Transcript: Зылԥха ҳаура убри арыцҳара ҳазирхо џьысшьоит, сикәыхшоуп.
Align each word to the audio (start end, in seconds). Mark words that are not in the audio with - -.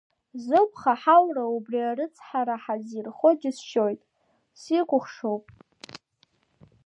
Зылԥха 0.43 0.93
ҳаура 1.01 1.43
убри 1.55 1.79
арыцҳара 1.89 2.55
ҳазирхо 2.63 3.29
џьысшьоит, 3.39 4.01
сикәыхшоуп. 4.59 5.43